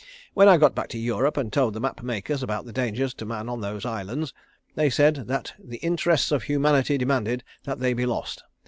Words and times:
When 0.33 0.49
I 0.49 0.57
got 0.57 0.73
back 0.73 0.87
to 0.89 0.97
Europe 0.97 1.37
and 1.37 1.53
told 1.53 1.75
the 1.75 1.79
map 1.79 2.01
makers 2.01 2.41
about 2.41 2.65
the 2.65 2.71
dangers 2.73 3.13
to 3.13 3.25
man 3.27 3.47
on 3.47 3.61
those 3.61 3.85
islands, 3.85 4.33
they 4.73 4.89
said 4.89 5.27
that 5.27 5.53
the 5.63 5.77
interests 5.77 6.31
of 6.31 6.41
humanity 6.41 6.97
demanded 6.97 7.43
that 7.65 7.77
they 7.77 7.93
be 7.93 8.07
lost. 8.07 8.43